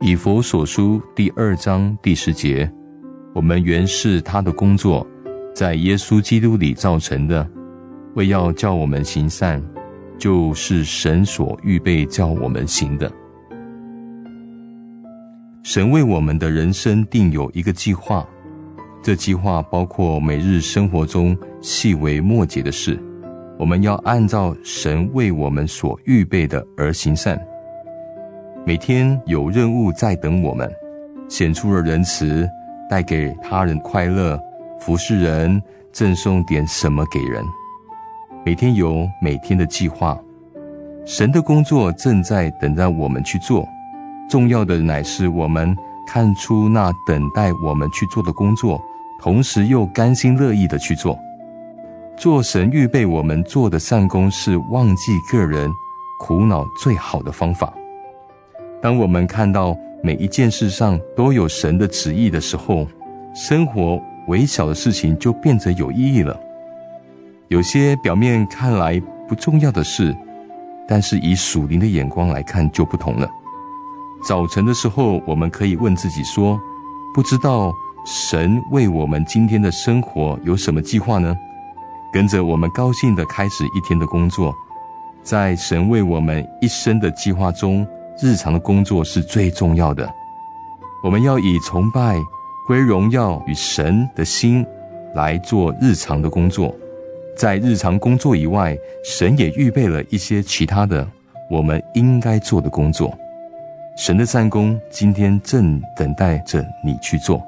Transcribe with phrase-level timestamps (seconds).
[0.00, 2.70] 以佛所书第二章第十节
[3.34, 5.04] 我们原是他的工作
[5.52, 7.44] 在耶稣基督里造成的
[8.14, 9.60] 为要叫我们行善
[10.16, 13.10] 就是神所预备叫我们行的。
[15.66, 18.24] 神为我们的人生定有一个计划
[19.02, 22.96] 这计划包括每日生活中细微末节的事
[23.58, 27.40] 我们要按照神为我们所预备的而行善。
[28.66, 30.70] 每天有任务在等我们，
[31.28, 32.48] 显出了仁慈，
[32.90, 34.38] 带给他人快乐，
[34.80, 37.42] 服侍人，赠送点什么给人。
[38.44, 40.18] 每天有每天的计划，
[41.04, 43.66] 神的工作正在等待我们去做。
[44.28, 45.74] 重要的乃是我们
[46.06, 48.82] 看出那等待我们去做的工作，
[49.20, 51.18] 同时又甘心乐意的去做。
[52.16, 55.70] 做神预备我们做的善功，是忘记个人
[56.18, 57.70] 苦恼最好的方法。
[58.80, 62.86] 当我们看到每一件事上都有神的旨意的时候，
[63.34, 66.38] 生活微小的事情就变得有意义了。
[67.48, 70.16] 有些表面看来不重要的事，
[70.88, 73.28] 但是以属灵的眼光来看就不同了。
[74.26, 76.58] 早晨的时候，我们可以问自己说
[77.14, 77.70] ：“不知道
[78.06, 81.36] 神为我们今天的生活有什么计划呢？”
[82.12, 84.54] 跟着我们高兴的开始一天的工作，
[85.22, 87.86] 在神为我们一生的计划中。
[88.18, 90.10] 日常的工作是最重要的，
[91.04, 92.18] 我们要以崇拜、
[92.66, 94.64] 归荣耀与神的心
[95.14, 96.74] 来做日常的工作。
[97.36, 101.06] 在日常工作以外，神也预备了一些其他的
[101.50, 103.14] 我们应该做的工作。
[103.98, 107.42] 神的善功今天正等待着你去做。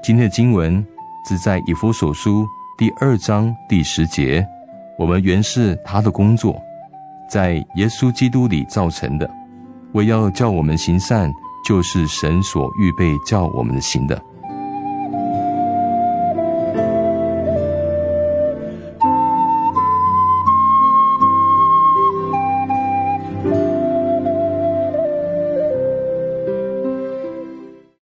[0.00, 0.86] 今天的经文
[1.28, 2.46] 是在以弗所书
[2.78, 4.46] 第二章第十节，
[4.98, 6.60] 我们原是他的工作。
[7.26, 9.26] 在耶稣基督里造成的，
[9.94, 11.32] 为要叫我们行善，
[11.66, 14.20] 就是神所预备叫我们的行的。